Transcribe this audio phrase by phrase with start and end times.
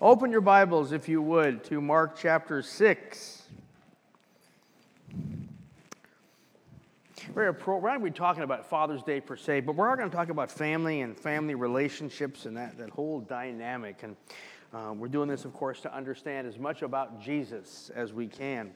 [0.00, 3.42] Open your Bibles, if you would, to Mark chapter 6.
[7.34, 10.16] We're, not going to be talking about Father's Day per se, but we're going to
[10.16, 14.04] talk about family and family relationships and that, that whole dynamic.
[14.04, 14.14] And
[14.72, 18.70] uh, we're doing this, of course, to understand as much about Jesus as we can.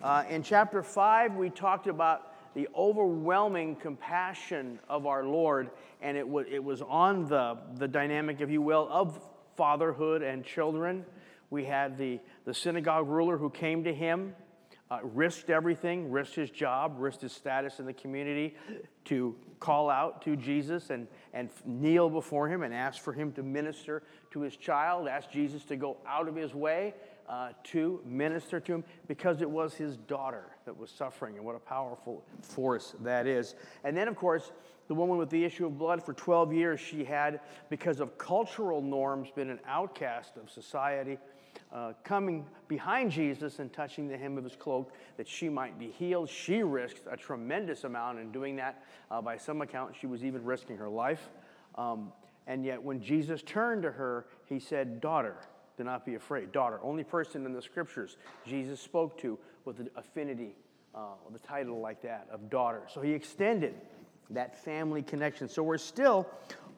[0.00, 6.26] Uh, in chapter 5, we talked about the overwhelming compassion of our Lord, and it,
[6.26, 9.18] w- it was on the, the dynamic, if you will, of
[9.56, 11.04] fatherhood and children.
[11.50, 14.34] We had the, the synagogue ruler who came to him,
[14.90, 18.56] uh, risked everything, risked his job, risked his status in the community
[19.06, 23.42] to call out to Jesus and, and kneel before him and ask for him to
[23.42, 26.94] minister to his child, ask Jesus to go out of his way
[27.28, 31.56] uh, to minister to him because it was his daughter that was suffering, and what
[31.56, 33.54] a powerful force that is.
[33.84, 34.52] And then, of course,
[34.88, 38.82] the woman with the issue of blood for 12 years, she had, because of cultural
[38.82, 41.18] norms, been an outcast of society.
[41.72, 45.88] Uh, coming behind Jesus and touching the hem of his cloak that she might be
[45.88, 46.28] healed.
[46.28, 48.84] She risked a tremendous amount in doing that.
[49.10, 51.30] Uh, by some account, she was even risking her life.
[51.76, 52.12] Um,
[52.46, 55.36] and yet, when Jesus turned to her, he said, Daughter,
[55.76, 56.52] do not be afraid.
[56.52, 60.56] Daughter, only person in the scriptures Jesus spoke to with the affinity,
[60.94, 62.82] uh, the title like that of daughter.
[62.92, 63.74] So he extended
[64.30, 65.48] that family connection.
[65.48, 66.28] So we're still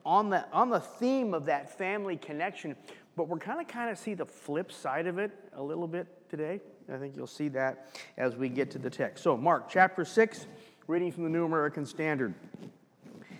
[0.04, 2.76] on the, on the theme of that family connection,
[3.16, 6.06] but we're kind of kind of see the flip side of it a little bit
[6.30, 6.60] today.
[6.92, 9.24] I think you'll see that as we get to the text.
[9.24, 10.46] So, Mark chapter 6,
[10.86, 12.34] reading from the New American Standard.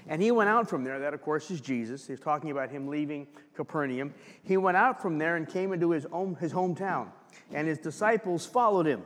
[0.09, 0.99] And he went out from there.
[1.01, 2.07] That, of course, is Jesus.
[2.07, 4.15] He's talking about him leaving Capernaum.
[4.45, 7.09] He went out from there and came into his, own, his hometown,
[7.53, 9.03] and his disciples followed him.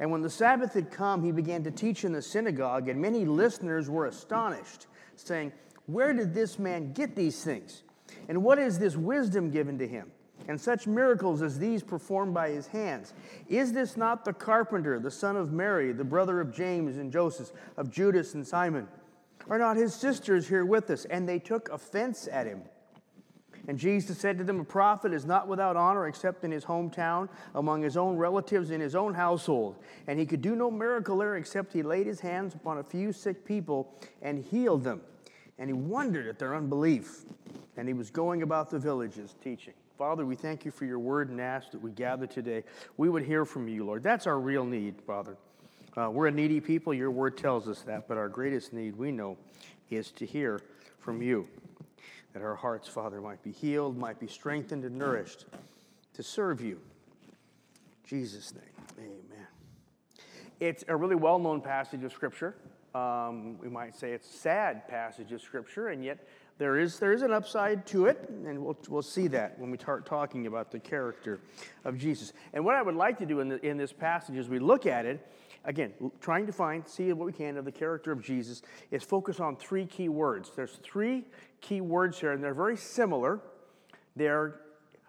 [0.00, 3.24] And when the Sabbath had come, he began to teach in the synagogue, and many
[3.24, 5.52] listeners were astonished, saying,
[5.86, 7.82] Where did this man get these things?
[8.28, 10.10] And what is this wisdom given to him?
[10.46, 13.12] And such miracles as these performed by his hands.
[13.48, 17.50] Is this not the carpenter, the son of Mary, the brother of James and Joseph,
[17.76, 18.86] of Judas and Simon?
[19.50, 21.04] Are not his sisters here with us?
[21.06, 22.62] And they took offense at him.
[23.66, 27.28] And Jesus said to them, A prophet is not without honor except in his hometown,
[27.54, 29.76] among his own relatives, in his own household.
[30.06, 33.12] And he could do no miracle there except he laid his hands upon a few
[33.12, 35.02] sick people and healed them.
[35.58, 37.24] And he wondered at their unbelief.
[37.76, 39.74] And he was going about the villages teaching.
[39.98, 42.64] Father, we thank you for your word and ask that we gather today.
[42.96, 44.02] We would hear from you, Lord.
[44.02, 45.36] That's our real need, Father.
[45.98, 46.94] Uh, we're a needy people.
[46.94, 48.06] Your word tells us that.
[48.06, 49.36] But our greatest need, we know,
[49.90, 50.60] is to hear
[51.00, 51.48] from you.
[52.34, 55.46] That our hearts, Father, might be healed, might be strengthened and nourished
[56.14, 56.78] to serve you.
[57.26, 58.62] In Jesus' name,
[58.98, 59.46] amen.
[60.60, 62.54] It's a really well known passage of Scripture.
[62.94, 67.12] Um, we might say it's a sad passage of Scripture, and yet there is, there
[67.12, 70.70] is an upside to it, and we'll, we'll see that when we start talking about
[70.70, 71.40] the character
[71.84, 72.32] of Jesus.
[72.52, 74.86] And what I would like to do in, the, in this passage as we look
[74.86, 75.26] at it
[75.68, 79.38] again, trying to find, see what we can of the character of Jesus, is focus
[79.38, 80.50] on three key words.
[80.56, 81.24] There's three
[81.60, 83.38] key words here, and they're very similar.
[84.16, 84.62] They're,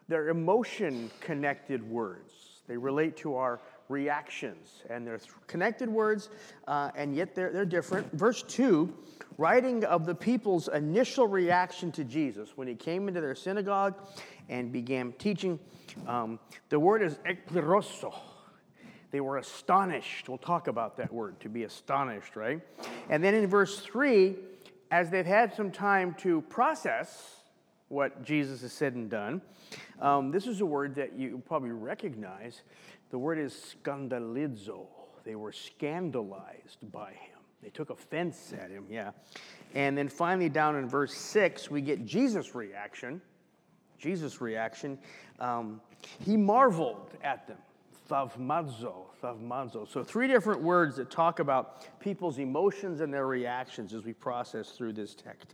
[0.10, 2.34] they're emotion connected words,
[2.68, 6.30] they relate to our reactions, and they're connected words,
[6.68, 8.12] uh, and yet they're, they're different.
[8.12, 8.94] Verse 2
[9.38, 13.96] writing of the people's initial reaction to Jesus when he came into their synagogue
[14.50, 15.58] and began teaching.
[16.06, 18.14] Um, the word is ekleroso
[19.12, 20.30] they were astonished.
[20.30, 22.62] We'll talk about that word, to be astonished, right?
[23.10, 24.36] And then in verse 3,
[24.92, 27.38] as they've had some time to process
[27.88, 29.42] what Jesus has said and done,
[30.00, 32.62] um, this is a word that you probably recognize.
[33.10, 34.86] The word is scandalizo.
[35.24, 37.40] They were scandalized by him.
[37.64, 39.12] They took offense at him, yeah.
[39.74, 43.22] And then finally, down in verse 6, we get Jesus' reaction.
[43.98, 44.98] Jesus' reaction.
[45.40, 45.82] Um,
[46.24, 47.58] he marveled at them
[48.10, 49.88] thavmazo, thavmazo.
[49.88, 54.72] So three different words that talk about people's emotions and their reactions as we process
[54.72, 55.54] through this text.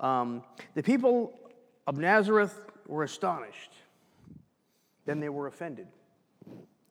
[0.00, 0.42] Um,
[0.74, 1.38] the people
[1.86, 3.72] of Nazareth were astonished.
[5.06, 5.86] Then they were offended.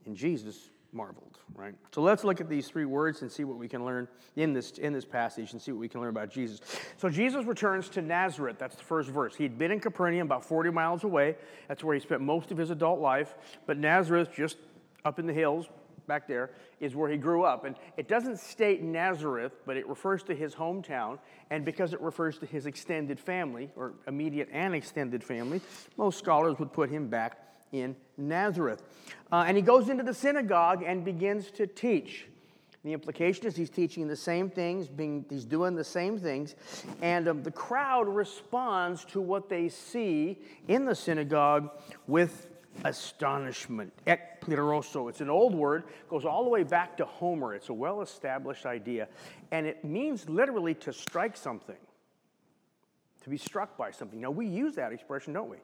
[0.06, 1.74] And Jesus marveled, right?
[1.92, 4.72] So let's look at these three words and see what we can learn in this,
[4.78, 6.62] in this passage and see what we can learn about Jesus.
[6.98, 8.58] So Jesus returns to Nazareth.
[8.60, 9.36] That's the first verse.
[9.36, 11.36] He'd been in Capernaum, about 40 miles away.
[11.68, 13.34] That's where he spent most of his adult life.
[13.66, 14.58] But Nazareth, just
[15.06, 15.68] up in the hills
[16.08, 17.66] back there is where he grew up.
[17.66, 21.20] And it doesn't state Nazareth, but it refers to his hometown.
[21.50, 25.62] And because it refers to his extended family, or immediate and extended family,
[25.98, 27.38] most scholars would put him back
[27.72, 28.84] in Nazareth.
[29.32, 32.28] Uh, and he goes into the synagogue and begins to teach.
[32.84, 36.56] The implication is he's teaching the same things, being, he's doing the same things,
[37.02, 41.72] and um, the crowd responds to what they see in the synagogue
[42.08, 42.50] with
[42.86, 43.94] astonishment.
[44.08, 45.10] Ekpleroso.
[45.10, 47.54] It's an old word, goes all the way back to Homer.
[47.54, 49.08] It's a well established idea.
[49.52, 51.78] And it means literally to strike something,
[53.24, 54.20] to be struck by something.
[54.20, 55.58] Now, we use that expression, don't we?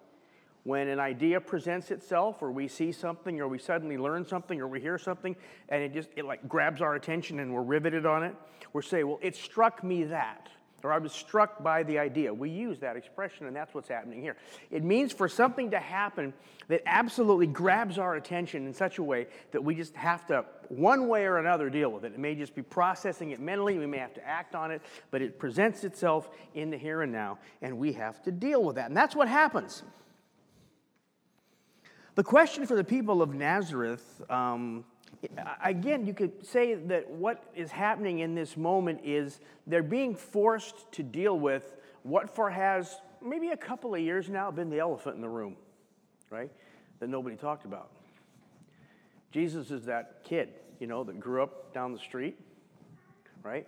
[0.63, 4.67] When an idea presents itself, or we see something, or we suddenly learn something, or
[4.67, 5.35] we hear something,
[5.69, 8.35] and it just it like grabs our attention and we're riveted on it,
[8.73, 10.49] we're saying, well, it struck me that
[10.83, 12.33] or I was struck by the idea.
[12.33, 14.35] We use that expression, and that's what's happening here.
[14.71, 16.33] It means for something to happen
[16.67, 21.07] that absolutely grabs our attention in such a way that we just have to, one
[21.07, 22.13] way or another, deal with it.
[22.13, 24.81] It may just be processing it mentally, we may have to act on it,
[25.11, 28.75] but it presents itself in the here and now, and we have to deal with
[28.75, 28.87] that.
[28.87, 29.83] And that's what happens.
[32.15, 34.21] The question for the people of Nazareth.
[34.29, 34.83] Um,
[35.63, 40.91] again, you could say that what is happening in this moment is they're being forced
[40.93, 45.15] to deal with what for has maybe a couple of years now been the elephant
[45.15, 45.55] in the room,
[46.29, 46.51] right?
[46.99, 47.89] That nobody talked about.
[49.31, 52.39] Jesus is that kid, you know, that grew up down the street,
[53.43, 53.67] right?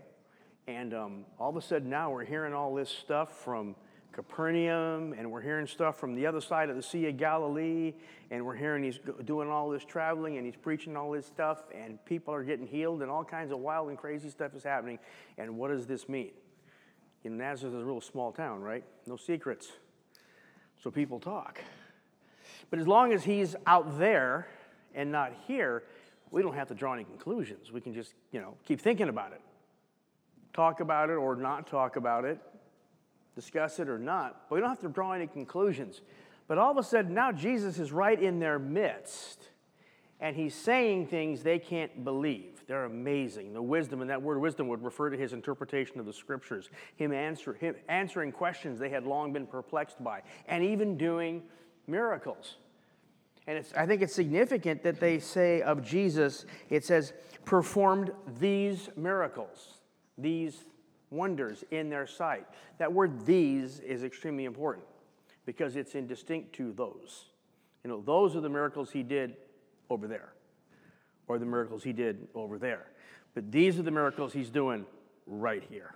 [0.68, 3.76] And um, all of a sudden now we're hearing all this stuff from
[4.12, 7.94] Capernaum, and we're hearing stuff from the other side of the Sea of Galilee,
[8.30, 12.04] and we're hearing he's doing all this traveling and he's preaching all this stuff, and
[12.06, 15.00] people are getting healed, and all kinds of wild and crazy stuff is happening.
[15.38, 16.31] And what does this mean?
[17.24, 18.84] You know, Nazareth is a real small town, right?
[19.06, 19.69] No secrets.
[20.84, 21.62] So people talk.
[22.69, 24.48] But as long as he's out there
[24.94, 25.84] and not here,
[26.31, 27.72] we don't have to draw any conclusions.
[27.72, 29.42] We can just, you know, keep thinking about it.
[30.54, 32.42] Talk about it or not talk about it
[33.36, 36.01] discuss it or not, but we don't have to draw any conclusions.
[36.48, 39.50] But all of a sudden, now Jesus is right in their midst,
[40.19, 42.63] and he's saying things they can't believe.
[42.68, 43.54] They're amazing.
[43.54, 47.13] The wisdom, and that word wisdom would refer to his interpretation of the scriptures, him,
[47.13, 51.44] answer, him answering questions they had long been perplexed by, and even doing
[51.88, 52.57] miracles.
[53.48, 57.13] And I think it's significant that they say of Jesus, it says,
[57.44, 59.80] performed these miracles,
[60.18, 60.66] these
[61.12, 62.48] wonders in their sight.
[62.80, 64.86] That word these is extremely important
[65.46, 67.25] because it's in distinct to those.
[67.84, 69.36] You know, those are the miracles he did
[69.90, 70.34] over there,
[71.28, 72.88] or the miracles he did over there.
[73.34, 74.86] But these are the miracles he's doing
[75.25, 75.96] right here.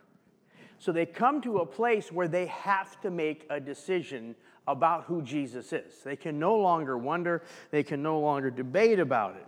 [0.77, 4.35] So they come to a place where they have to make a decision
[4.67, 5.93] about who Jesus is.
[6.03, 9.47] They can no longer wonder, they can no longer debate about it.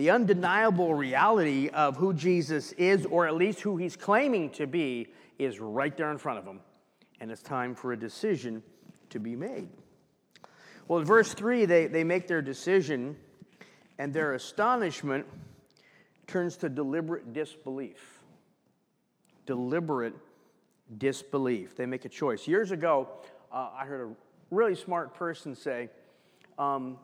[0.00, 5.08] The undeniable reality of who Jesus is, or at least who he's claiming to be,
[5.38, 6.60] is right there in front of them.
[7.20, 8.62] And it's time for a decision
[9.10, 9.68] to be made.
[10.88, 13.14] Well, in verse 3, they, they make their decision,
[13.98, 15.26] and their astonishment
[16.26, 18.22] turns to deliberate disbelief.
[19.44, 20.14] Deliberate
[20.96, 21.76] disbelief.
[21.76, 22.48] They make a choice.
[22.48, 23.06] Years ago,
[23.52, 24.14] uh, I heard a
[24.50, 25.90] really smart person say,
[26.58, 26.96] um,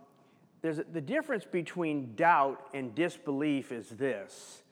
[0.67, 4.65] there's the difference between doubt and disbelief is this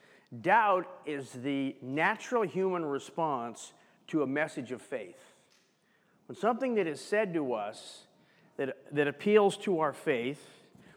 [0.43, 3.73] doubt is the natural human response
[4.09, 5.37] to a message of faith.
[6.27, 8.09] When something that is said to us
[8.57, 10.45] that, that appeals to our faith,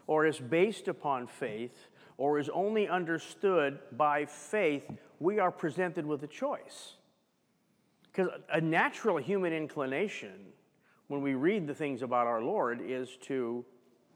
[0.08, 1.86] or is based upon faith,
[2.16, 4.90] or is only understood by faith,
[5.20, 6.94] we are presented with a choice.
[8.02, 10.46] Because a natural human inclination,
[11.06, 13.64] when we read the things about our Lord, is to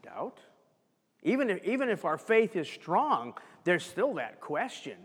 [0.02, 0.40] doubt
[1.22, 4.96] even if, even if our faith is strong, there's still that question.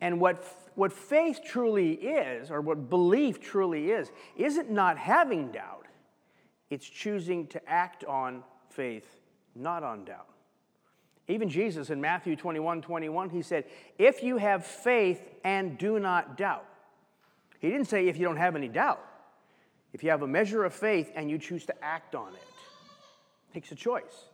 [0.00, 5.86] And what, what faith truly is, or what belief truly is, isn't not having doubt,
[6.70, 9.20] it's choosing to act on faith,
[9.54, 10.28] not on doubt.
[11.28, 13.64] Even Jesus in Matthew 21 21, he said,
[13.98, 16.66] If you have faith and do not doubt.
[17.58, 19.04] He didn't say if you don't have any doubt.
[19.92, 22.42] If you have a measure of faith and you choose to act on it,
[23.50, 24.28] it takes a choice.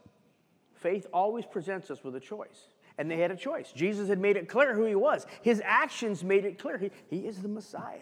[0.82, 2.68] Faith always presents us with a choice.
[2.98, 3.72] And they had a choice.
[3.72, 7.26] Jesus had made it clear who he was, his actions made it clear he, he
[7.26, 7.98] is the Messiah.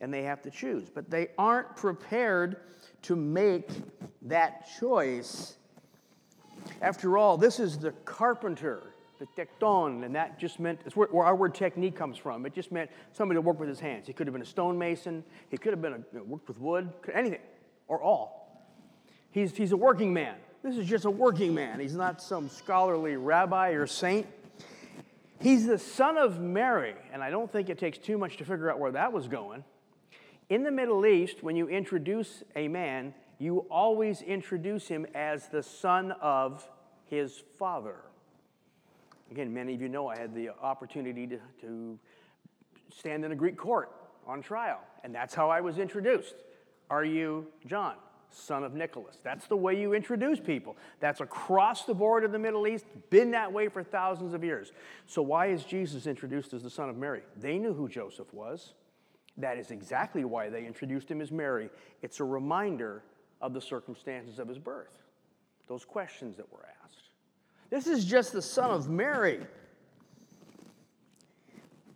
[0.00, 0.88] And they have to choose.
[0.88, 2.58] But they aren't prepared
[3.02, 3.68] to make
[4.22, 5.56] that choice.
[6.80, 11.26] After all, this is the carpenter, the tekton, and that just meant, it's where, where,
[11.26, 12.46] our word technique comes from.
[12.46, 14.06] It just meant somebody to work with his hands.
[14.06, 16.60] He could have been a stonemason, he could have been a, you know, worked with
[16.60, 17.40] wood, anything,
[17.88, 18.38] or all.
[19.30, 20.36] He's, he's a working man.
[20.68, 21.80] This is just a working man.
[21.80, 24.26] He's not some scholarly rabbi or saint.
[25.40, 28.70] He's the son of Mary, and I don't think it takes too much to figure
[28.70, 29.64] out where that was going.
[30.50, 35.62] In the Middle East, when you introduce a man, you always introduce him as the
[35.62, 36.68] son of
[37.06, 37.96] his father.
[39.30, 41.98] Again, many of you know I had the opportunity to, to
[42.94, 43.90] stand in a Greek court
[44.26, 46.34] on trial, and that's how I was introduced.
[46.90, 47.94] Are you John?
[48.30, 49.18] Son of Nicholas.
[49.22, 50.76] That's the way you introduce people.
[51.00, 54.72] That's across the board in the Middle East, been that way for thousands of years.
[55.06, 57.22] So, why is Jesus introduced as the son of Mary?
[57.36, 58.74] They knew who Joseph was.
[59.36, 61.70] That is exactly why they introduced him as Mary.
[62.02, 63.02] It's a reminder
[63.40, 64.98] of the circumstances of his birth,
[65.68, 67.10] those questions that were asked.
[67.70, 69.40] This is just the son of Mary.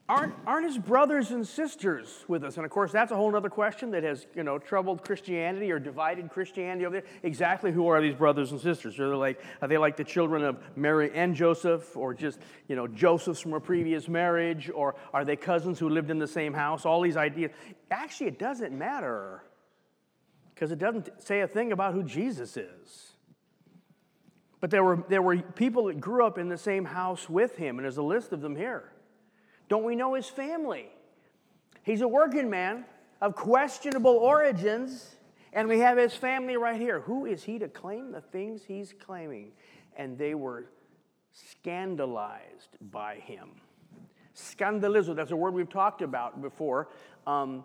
[0.09, 2.57] Aren't, aren't his brothers and sisters with us?
[2.57, 5.79] And of course, that's a whole other question that has, you know, troubled Christianity or
[5.79, 7.09] divided Christianity over there.
[7.23, 8.99] Exactly who are these brothers and sisters?
[8.99, 12.77] Are they like, are they like the children of Mary and Joseph, or just, you
[12.77, 16.53] know, Joseph's from a previous marriage, or are they cousins who lived in the same
[16.53, 16.85] house?
[16.85, 17.53] All these ideas.
[17.91, 19.45] Actually, it doesn't matter
[20.55, 23.13] because it doesn't say a thing about who Jesus is.
[24.61, 27.79] But there were, there were people that grew up in the same house with him,
[27.79, 28.92] and there's a list of them here.
[29.69, 30.87] Don't we know his family?
[31.83, 32.85] He's a working man
[33.21, 35.17] of questionable origins,
[35.53, 37.01] and we have his family right here.
[37.01, 39.53] Who is he to claim the things he's claiming?
[39.97, 40.67] And they were
[41.33, 43.51] scandalized by him.
[44.35, 46.89] Scandalizo, that's a word we've talked about before.
[47.27, 47.65] Um,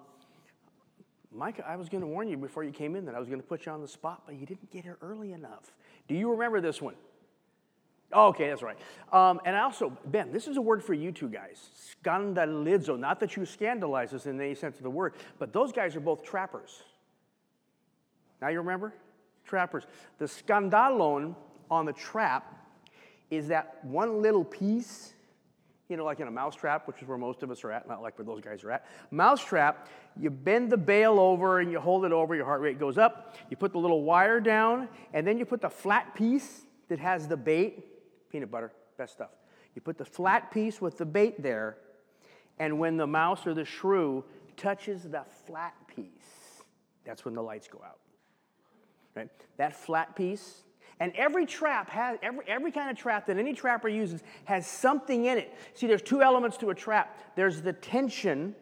[1.32, 3.42] Mike, I was going to warn you before you came in that I was going
[3.42, 5.74] to put you on the spot, but you didn't get here early enough.
[6.08, 6.96] Do you remember this one?
[8.14, 8.78] Oh, okay, that's right.
[9.12, 11.70] Um, and I also, Ben, this is a word for you two guys.
[12.06, 12.98] Scandalizo.
[12.98, 16.00] Not that you scandalize us in any sense of the word, but those guys are
[16.00, 16.84] both trappers.
[18.42, 18.94] Now you remember?
[19.46, 19.84] Trappers.
[20.20, 21.36] The scandalon
[21.70, 22.54] on the trap
[23.30, 25.14] is that one little piece,
[25.90, 28.02] you know, like in a mousetrap, which is where most of us are at, not
[28.02, 28.86] like where those guys are at.
[29.12, 32.98] Mousetrap, you bend the bail over and you hold it over, your heart rate goes
[32.98, 33.36] up.
[33.50, 37.28] You put the little wire down, and then you put the flat piece that has
[37.28, 37.97] the bait
[38.30, 39.32] peanut butter, best stuff.
[39.76, 41.78] You put the flat piece with the bait there,
[42.60, 44.24] and when the mouse or the shrew
[44.56, 46.64] touches the flat piece,
[47.06, 48.00] that's when the lights go out.
[49.16, 49.30] Right?
[49.58, 50.64] That flat piece,
[51.00, 55.26] and every trap has, every, every kind of trap that any trapper uses has something
[55.26, 55.54] in it.
[55.74, 58.56] See, there's two elements to a trap there's the tension,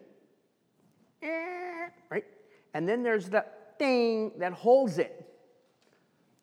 [1.22, 2.24] eh, right?
[2.74, 3.44] And then there's the
[3.78, 5.25] thing that holds it.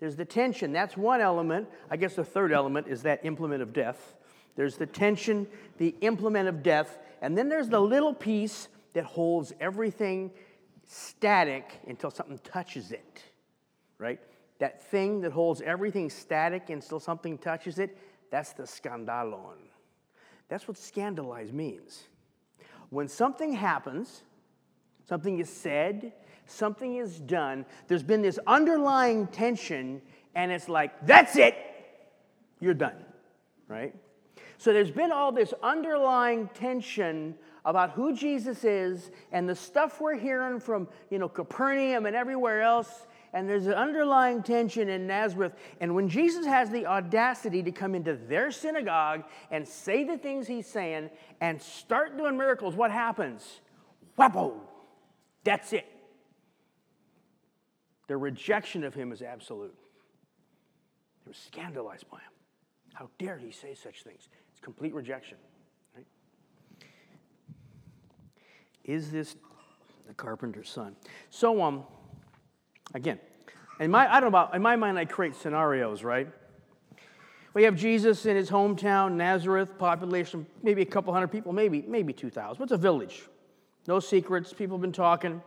[0.03, 0.73] There's the tension.
[0.73, 1.69] That's one element.
[1.89, 4.15] I guess the third element is that implement of death.
[4.57, 9.53] There's the tension, the implement of death, and then there's the little piece that holds
[9.61, 10.31] everything
[10.85, 13.23] static until something touches it,
[13.97, 14.19] right?
[14.59, 17.97] That thing that holds everything static until something touches it,
[18.29, 19.55] that's the scandalon.
[20.49, 22.03] That's what scandalize means.
[22.89, 24.23] When something happens,
[25.07, 26.11] something is said,
[26.45, 30.01] something is done, there's been this underlying tension,
[30.35, 31.55] and it's like, that's it,
[32.59, 32.95] you're done,
[33.67, 33.93] right?
[34.57, 37.35] So there's been all this underlying tension
[37.65, 42.61] about who Jesus is and the stuff we're hearing from, you know, Capernaum and everywhere
[42.61, 43.07] else.
[43.33, 45.53] And there's an underlying tension in Nazareth.
[45.81, 50.47] And when Jesus has the audacity to come into their synagogue and say the things
[50.47, 51.09] he's saying
[51.41, 53.61] and start doing miracles, what happens?
[54.17, 54.61] Whappo!
[55.43, 55.87] That's it.
[58.07, 59.73] Their rejection of him is absolute.
[61.23, 62.31] They were scandalized by him.
[62.93, 64.27] How dare he say such things?
[64.51, 65.37] It's complete rejection.
[65.95, 66.05] Right?
[68.83, 69.35] Is this
[70.07, 70.95] the carpenter's son?
[71.29, 71.83] So, um,
[72.93, 73.19] again,
[73.79, 76.27] in my I don't know about in my mind, I create scenarios, right?
[77.53, 82.11] We have Jesus in his hometown, Nazareth, population maybe a couple hundred people, maybe maybe
[82.11, 82.63] two thousand.
[82.63, 83.23] It's a village,
[83.87, 84.53] no secrets.
[84.53, 85.41] People have been talking.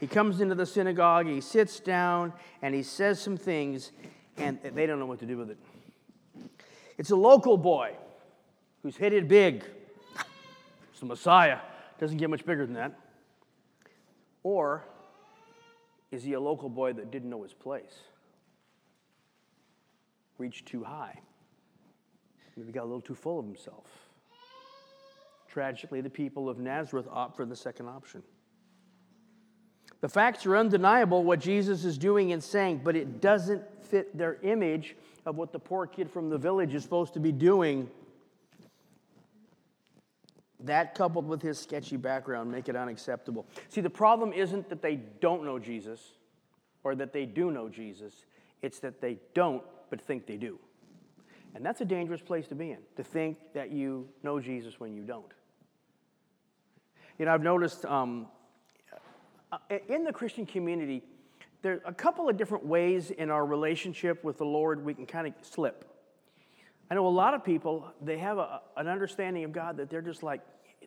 [0.00, 3.92] He comes into the synagogue, he sits down, and he says some things,
[4.38, 5.58] and they don't know what to do with it.
[6.96, 7.92] It's a local boy
[8.82, 9.62] who's hit it big.
[10.90, 11.58] It's the Messiah.
[11.98, 12.98] Doesn't get much bigger than that.
[14.42, 14.84] Or
[16.10, 18.00] is he a local boy that didn't know his place?
[20.38, 21.20] Reached too high.
[22.56, 23.86] Maybe got a little too full of himself.
[25.46, 28.22] Tragically, the people of Nazareth opt for the second option.
[30.00, 34.38] The facts are undeniable what Jesus is doing and saying, but it doesn't fit their
[34.42, 37.90] image of what the poor kid from the village is supposed to be doing.
[40.60, 43.46] That coupled with his sketchy background make it unacceptable.
[43.68, 46.00] See, the problem isn't that they don't know Jesus
[46.82, 48.24] or that they do know Jesus,
[48.62, 50.58] it's that they don't but think they do.
[51.54, 54.94] And that's a dangerous place to be in, to think that you know Jesus when
[54.94, 55.32] you don't.
[57.18, 58.28] You know, I've noticed um,
[59.52, 61.02] Uh, in the Christian community,
[61.62, 65.06] there are a couple of different ways in our relationship with the Lord we can
[65.06, 65.84] kind of slip.
[66.90, 70.02] I know a lot of people, they have a, an understanding of God that they're
[70.02, 70.40] just like,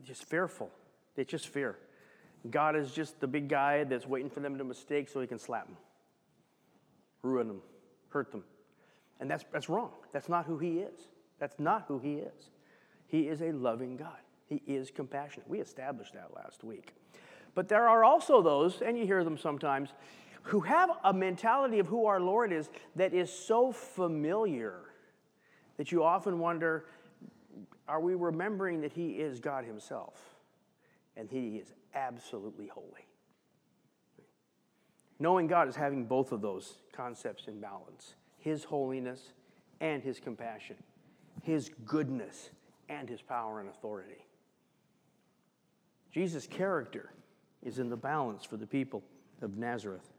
[0.04, 0.70] just fearful.
[1.16, 1.78] They just fear.
[2.50, 5.40] God is just the big guy that's waiting for them to mistake so he can
[5.40, 5.78] slap them.
[7.22, 7.62] ruin them,
[8.10, 8.44] hurt them.
[9.20, 9.92] And that's, that's wrong.
[10.12, 11.08] That's not who He is.
[11.40, 12.50] That's not who He is.
[13.08, 15.48] He is a loving God, He is compassionate.
[15.48, 16.94] We established that last week.
[17.56, 19.90] But there are also those, and you hear them sometimes,
[20.44, 24.82] who have a mentality of who our Lord is that is so familiar
[25.78, 26.86] that you often wonder
[27.88, 30.20] are we remembering that He is God Himself
[31.18, 33.08] and He is absolutely holy?
[35.20, 39.34] Knowing God is having both of those concepts in balance His holiness
[39.82, 40.78] and His compassion,
[41.44, 42.50] His goodness
[42.90, 44.26] and His power and authority.
[46.12, 47.12] Jesus' character
[47.66, 49.04] is in the balance for the people
[49.42, 50.10] of Nazareth.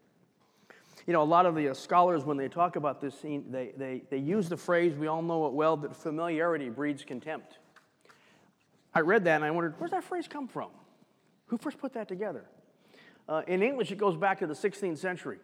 [1.07, 3.73] You know, a lot of the uh, scholars, when they talk about this scene, they,
[3.77, 7.59] they, they use the phrase, we all know it well, that familiarity breeds contempt.
[8.95, 10.71] I read that and I wondered, where's that phrase come from?
[11.47, 12.45] Who first put that together?
[13.29, 15.39] Uh, in English, it goes back to the 16th century.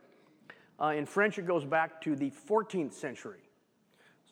[0.81, 3.41] Uh, in French, it goes back to the 14th century,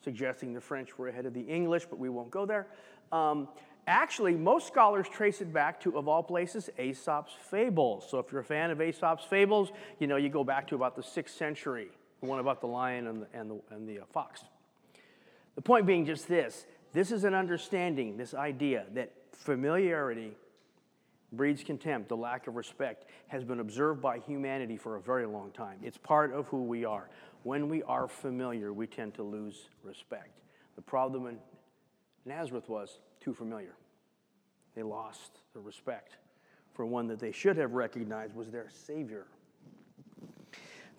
[0.02, 2.68] suggesting the French were ahead of the English, but we won't go there.
[3.12, 3.48] Um,
[3.88, 8.06] Actually, most scholars trace it back to, of all places, Aesop's fables.
[8.10, 10.94] So if you're a fan of Aesop's fables, you know, you go back to about
[10.94, 11.88] the sixth century,
[12.20, 14.44] the one about the lion and the, and the, and the uh, fox.
[15.54, 20.36] The point being just this this is an understanding, this idea that familiarity
[21.32, 25.50] breeds contempt, the lack of respect, has been observed by humanity for a very long
[25.52, 25.78] time.
[25.82, 27.08] It's part of who we are.
[27.42, 30.28] When we are familiar, we tend to lose respect.
[30.76, 31.38] The problem in
[32.26, 33.74] Nazareth was too familiar.
[34.74, 36.16] They lost the respect
[36.72, 39.26] for one that they should have recognized was their Savior.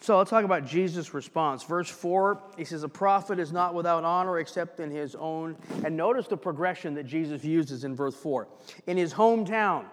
[0.02, 1.64] So let's talk about Jesus' response.
[1.64, 5.58] Verse 4, he says, A prophet is not without honor except in his own.
[5.84, 8.48] And notice the progression that Jesus uses in verse 4.
[8.88, 9.86] In his hometown.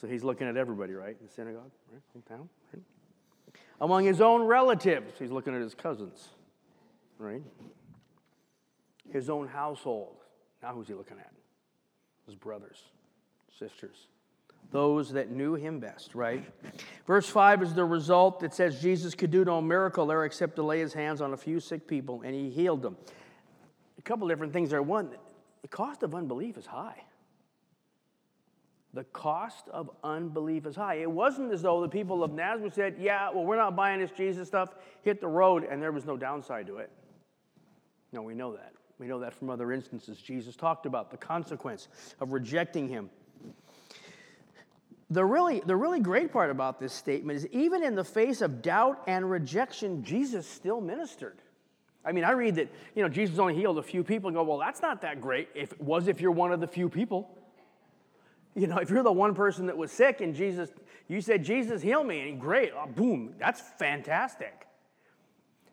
[0.00, 1.16] So he's looking at everybody, right?
[1.20, 2.02] In the synagogue, right?
[2.16, 2.82] Hometown, right?
[3.80, 5.18] Among his own relatives.
[5.18, 6.28] He's looking at his cousins,
[7.18, 7.42] right?
[9.10, 10.16] His own household.
[10.62, 11.32] Now who's he looking at?
[12.26, 12.82] His brothers,
[13.58, 14.08] sisters,
[14.70, 16.44] those that knew him best, right?
[17.06, 20.62] Verse 5 is the result that says Jesus could do no miracle there except to
[20.62, 22.96] lay his hands on a few sick people and he healed them.
[23.98, 24.82] A couple different things there.
[24.82, 25.10] One,
[25.62, 27.02] the cost of unbelief is high.
[28.94, 30.96] The cost of unbelief is high.
[30.96, 34.10] It wasn't as though the people of Nazareth said, Yeah, well, we're not buying this
[34.10, 36.90] Jesus stuff, hit the road, and there was no downside to it.
[38.12, 38.72] No, we know that.
[38.98, 40.18] We know that from other instances.
[40.18, 41.88] Jesus talked about the consequence
[42.20, 43.10] of rejecting him.
[45.10, 48.60] The really, the really great part about this statement is even in the face of
[48.60, 51.38] doubt and rejection, Jesus still ministered.
[52.04, 54.42] I mean, I read that, you know, Jesus only healed a few people and go,
[54.42, 55.48] well, that's not that great.
[55.54, 57.30] If it was if you're one of the few people.
[58.54, 60.70] You know, if you're the one person that was sick and Jesus,
[61.06, 64.67] you said, Jesus, heal me, and great, oh, boom, that's fantastic.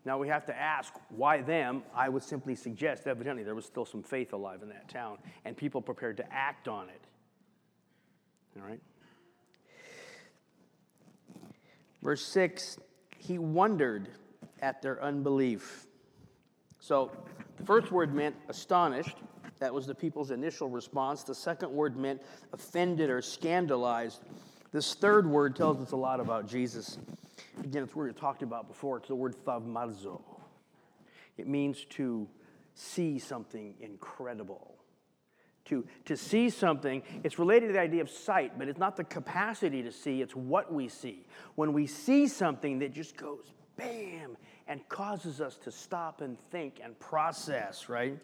[0.05, 1.81] Now we have to ask why them.
[1.93, 5.57] I would simply suggest, evidently, there was still some faith alive in that town and
[5.57, 7.01] people prepared to act on it.
[8.55, 8.79] All right?
[12.03, 12.77] Verse 6
[13.17, 14.09] He wondered
[14.61, 15.87] at their unbelief.
[16.79, 17.11] So
[17.57, 19.17] the first word meant astonished.
[19.59, 21.23] That was the people's initial response.
[21.23, 22.21] The second word meant
[22.53, 24.21] offended or scandalized.
[24.71, 26.99] This third word tells us a lot about Jesus.
[27.63, 28.97] Again, it's word we talked about before.
[28.97, 30.21] It's the word thaumazo.
[31.37, 32.27] It means to
[32.73, 34.75] see something incredible.
[35.65, 39.03] To, to see something, it's related to the idea of sight, but it's not the
[39.03, 41.25] capacity to see, it's what we see.
[41.55, 44.37] When we see something that just goes bam
[44.67, 48.17] and causes us to stop and think and process, right?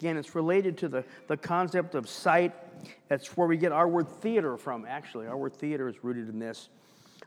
[0.00, 2.52] Again, it's related to the, the concept of sight.
[3.08, 5.26] That's where we get our word theater from, actually.
[5.26, 6.68] Our word theater is rooted in this.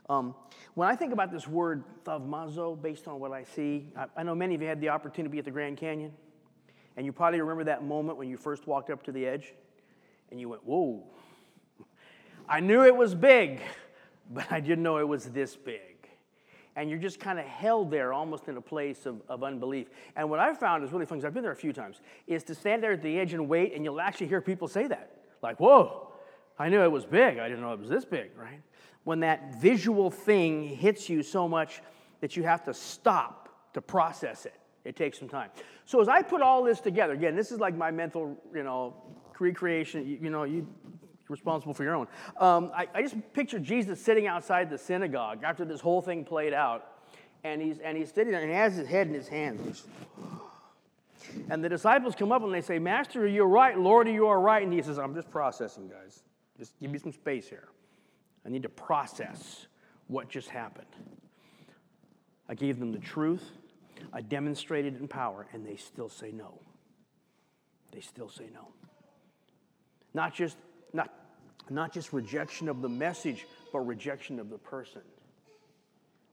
[0.08, 0.34] Um,
[0.74, 4.34] when I think about this word thaumazo, based on what I see, I, I, know
[4.34, 6.12] many of you had the opportunity to be at the Grand Canyon,
[6.96, 9.52] and you probably remember that moment when you first walked up to the edge,
[10.30, 11.02] and you went, "Whoa!"
[12.48, 13.60] I knew it was big,
[14.30, 15.80] but I didn't know it was this big.
[16.76, 19.88] And you're just kind of held there, almost in a place of, of unbelief.
[20.14, 22.44] And what I found is really fun, because I've been there a few times, is
[22.44, 25.10] to stand there at the edge and wait, and you'll actually hear people say that,
[25.42, 26.12] like, "Whoa!"
[26.58, 27.38] I knew it was big.
[27.38, 28.60] I didn't know it was this big, right?
[29.04, 31.82] When that visual thing hits you so much
[32.20, 34.54] that you have to stop to process it.
[34.84, 35.50] It takes some time.
[35.84, 38.94] So as I put all this together, again, this is like my mental, you know,
[39.38, 40.06] recreation.
[40.06, 40.66] You, you know, you
[41.28, 42.08] responsible for your own.
[42.38, 46.52] Um, I, I, just picture Jesus sitting outside the synagogue after this whole thing played
[46.52, 46.86] out,
[47.44, 49.86] and he's and he's sitting there and he has his head in his hands.
[51.48, 53.78] And the disciples come up and they say, "Master, you're right?
[53.78, 54.62] Lord, you are right.
[54.62, 56.22] And he says, "I'm just processing, guys.
[56.58, 57.68] Just give me some space here."
[58.44, 59.66] I need to process
[60.06, 60.86] what just happened.
[62.48, 63.44] I gave them the truth,
[64.12, 66.58] I demonstrated in power, and they still say no.
[67.92, 68.68] They still say no.
[70.14, 70.56] Not just,
[70.92, 71.12] not,
[71.68, 75.02] not just rejection of the message, but rejection of the person.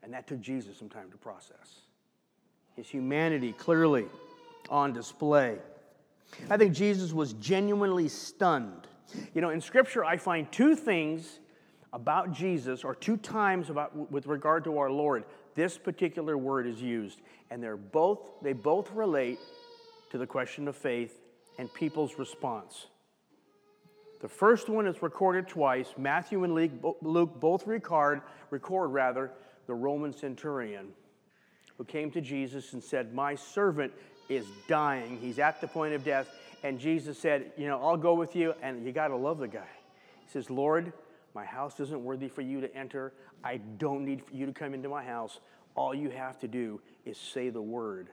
[0.02, 1.82] And that took Jesus some time to process.
[2.76, 4.06] His humanity clearly
[4.70, 5.58] on display.
[6.50, 8.88] I think Jesus was genuinely stunned.
[9.34, 11.40] You know, in Scripture, I find two things
[11.94, 15.24] about Jesus, or two times about with regard to our Lord,
[15.56, 17.20] this particular word is used,
[17.50, 19.40] and they're both they both relate
[20.12, 21.20] to the question of faith
[21.58, 22.88] and people's response.
[24.20, 25.94] The first one is recorded twice.
[25.98, 26.54] Matthew and
[27.02, 29.32] Luke both record, record rather,
[29.68, 30.94] the Roman centurion
[31.78, 33.94] who came to Jesus and said, My servant
[34.30, 35.20] is dying.
[35.22, 36.28] He's at the point of death.
[36.64, 38.56] And Jesus said, You know, I'll go with you.
[38.62, 39.70] And you got to love the guy.
[40.26, 40.94] He says, Lord,
[41.38, 43.14] my house isn't worthy for you to enter.
[43.44, 45.40] I don't need you to come into my house.
[45.76, 48.10] All you have to do is say the word.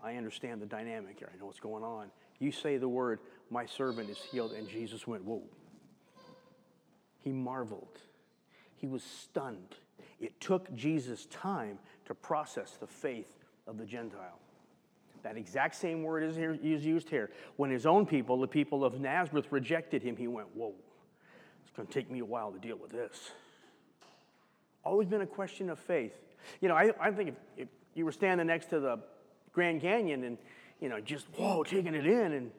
[0.00, 1.28] I understand the dynamic here.
[1.34, 2.12] I know what's going on.
[2.38, 3.18] You say the word,
[3.50, 4.52] my servant is healed.
[4.52, 5.42] And Jesus went, Whoa.
[7.18, 7.98] He marveled.
[8.76, 9.74] He was stunned.
[10.20, 14.38] It took Jesus time to process the faith of the Gentile.
[15.24, 17.32] That exact same word is, here, is used here.
[17.56, 20.74] When his own people, the people of Nazareth, rejected him, he went, Whoa,
[21.76, 23.30] going to take me a while to deal with this.
[24.84, 26.14] Always been a question of faith.
[26.60, 28.98] You know, I, I think if, if you were standing next to the
[29.52, 30.38] Grand Canyon and,
[30.80, 32.50] you know, just, whoa, taking it in, and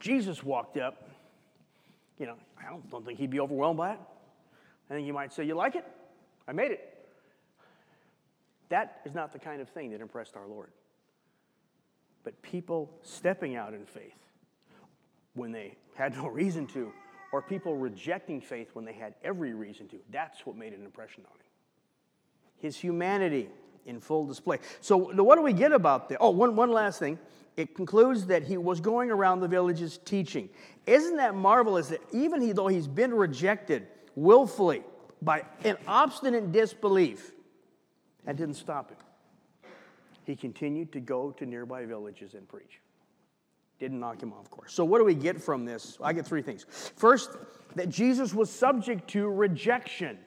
[0.00, 1.08] Jesus walked up,
[2.18, 4.00] you know, I don't, don't think he'd be overwhelmed by it.
[4.90, 5.84] I think he might say, You like it?
[6.48, 6.86] I made it.
[8.70, 10.70] That is not the kind of thing that impressed our Lord.
[12.24, 14.12] But people stepping out in faith
[15.34, 16.92] when they had no reason to,
[17.32, 21.24] or people rejecting faith when they had every reason to, that's what made an impression
[21.26, 21.46] on him.
[22.58, 23.48] His humanity
[23.86, 24.58] in full display.
[24.80, 26.18] So, what do we get about this?
[26.20, 27.18] Oh, one, one last thing.
[27.56, 30.48] It concludes that he was going around the villages teaching.
[30.86, 34.82] Isn't that marvelous that even he, though he's been rejected willfully
[35.20, 37.32] by an obstinate disbelief,
[38.24, 38.98] that didn't stop him.
[40.24, 42.80] He continued to go to nearby villages and preach.
[43.80, 44.72] Didn't knock him off course.
[44.72, 45.96] So, what do we get from this?
[46.02, 46.66] I get three things.
[46.96, 47.30] First,
[47.76, 50.18] that Jesus was subject to rejection,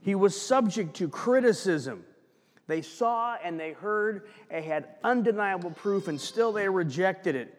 [0.00, 2.04] he was subject to criticism.
[2.66, 7.54] They saw and they heard, they had undeniable proof, and still they rejected it.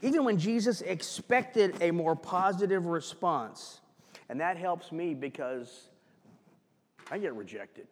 [0.00, 3.80] Even when Jesus expected a more positive response.
[4.30, 5.88] And that helps me because
[7.10, 7.88] I get rejected.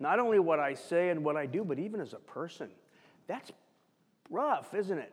[0.00, 2.68] Not only what I say and what I do, but even as a person.
[3.28, 3.52] That's
[4.30, 5.12] rough, isn't it?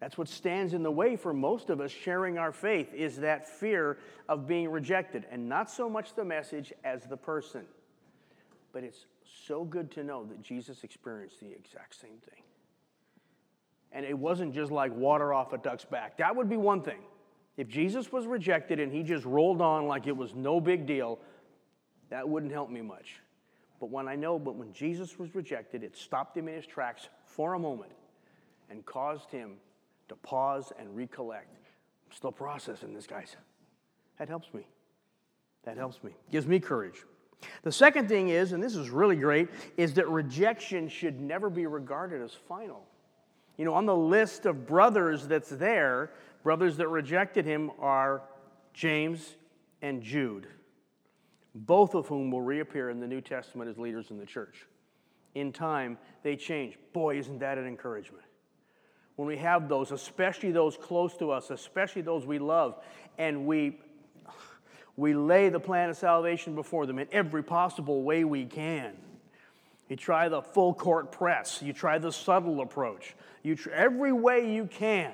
[0.00, 3.48] That's what stands in the way for most of us sharing our faith is that
[3.48, 7.62] fear of being rejected and not so much the message as the person.
[8.72, 9.06] But it's
[9.46, 12.42] so good to know that Jesus experienced the exact same thing.
[13.90, 16.18] And it wasn't just like water off a duck's back.
[16.18, 17.00] That would be one thing.
[17.56, 21.18] If Jesus was rejected and he just rolled on like it was no big deal,
[22.10, 23.20] that wouldn't help me much.
[23.80, 27.08] But when I know, but when Jesus was rejected, it stopped him in his tracks
[27.38, 27.92] for a moment
[28.68, 29.58] and caused him
[30.08, 31.46] to pause and recollect.
[32.04, 33.36] I'm still processing this, guys.
[34.18, 34.66] That helps me.
[35.62, 36.10] That helps me.
[36.32, 37.04] Gives me courage.
[37.62, 41.66] The second thing is, and this is really great, is that rejection should never be
[41.66, 42.82] regarded as final.
[43.56, 46.10] You know, on the list of brothers that's there,
[46.42, 48.22] brothers that rejected him are
[48.74, 49.36] James
[49.80, 50.48] and Jude
[51.66, 54.66] both of whom will reappear in the New Testament as leaders in the church.
[55.34, 56.78] In time, they change.
[56.92, 58.24] Boy, isn't that an encouragement?
[59.16, 62.82] When we have those, especially those close to us, especially those we love,
[63.18, 63.80] and we,
[64.96, 68.94] we lay the plan of salvation before them in every possible way we can.
[69.88, 74.66] You try the full court press, you try the subtle approach, you every way you
[74.66, 75.12] can.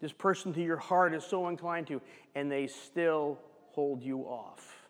[0.00, 2.00] This person to your heart is so inclined to,
[2.34, 3.38] and they still
[3.70, 4.81] hold you off.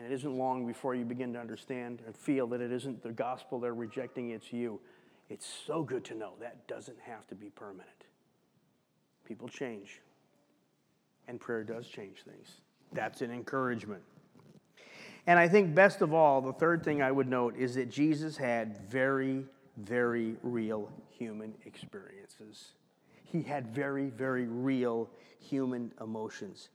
[0.00, 3.12] And it isn't long before you begin to understand and feel that it isn't the
[3.12, 4.80] gospel they're rejecting, it's you.
[5.28, 8.06] It's so good to know that doesn't have to be permanent.
[9.26, 10.00] People change,
[11.28, 12.62] and prayer does change things.
[12.94, 14.00] That's an encouragement.
[15.26, 18.38] And I think, best of all, the third thing I would note is that Jesus
[18.38, 19.44] had very,
[19.76, 22.72] very real human experiences.
[23.22, 26.70] He had very, very real human emotions.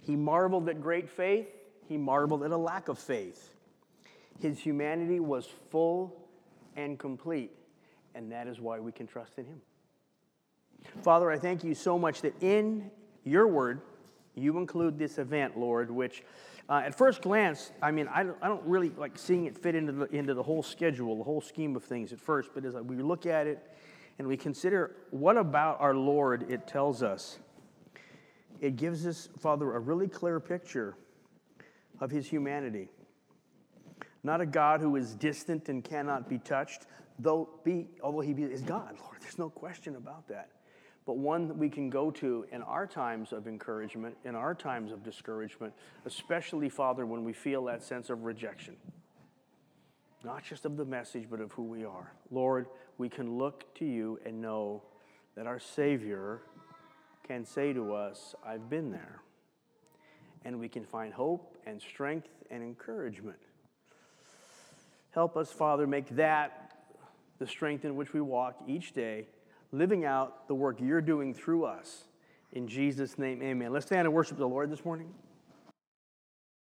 [0.00, 1.46] He marveled at great faith
[1.88, 3.54] he marveled at a lack of faith.
[4.40, 6.28] His humanity was full
[6.76, 7.52] and complete,
[8.14, 9.60] and that is why we can trust in him.
[11.02, 12.90] Father, I thank you so much that in
[13.24, 13.80] your word,
[14.34, 16.22] you include this event, Lord, which
[16.66, 19.74] Uh, at first glance, I mean, I don't, I don't really like seeing it fit
[19.74, 22.74] into the, into the whole schedule, the whole scheme of things at first, but as
[22.74, 23.58] we look at it
[24.18, 27.38] and we consider what about our Lord it tells us,
[28.62, 30.96] it gives us, Father, a really clear picture
[32.00, 32.88] of his humanity.
[34.22, 36.86] Not a God who is distant and cannot be touched,
[37.18, 39.18] though be, although he is God, Lord.
[39.20, 40.50] There's no question about that
[41.06, 44.90] but one that we can go to in our times of encouragement, in our times
[44.90, 45.74] of discouragement,
[46.06, 48.76] especially, Father, when we feel that sense of rejection.
[50.24, 52.12] Not just of the message, but of who we are.
[52.30, 54.82] Lord, we can look to you and know
[55.36, 56.40] that our Savior
[57.26, 59.20] can say to us, I've been there.
[60.46, 63.38] And we can find hope and strength and encouragement.
[65.10, 66.72] Help us, Father, make that
[67.38, 69.26] the strength in which we walk each day
[69.72, 72.04] living out the work you're doing through us.
[72.52, 73.72] In Jesus' name, amen.
[73.72, 75.12] Let's stand and worship the Lord this morning.